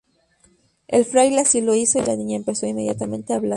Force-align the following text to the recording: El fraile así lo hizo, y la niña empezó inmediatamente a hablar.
El 0.87 1.05
fraile 1.05 1.41
así 1.41 1.61
lo 1.61 1.75
hizo, 1.75 1.99
y 1.99 2.03
la 2.03 2.15
niña 2.15 2.35
empezó 2.37 2.65
inmediatamente 2.65 3.33
a 3.33 3.35
hablar. 3.35 3.49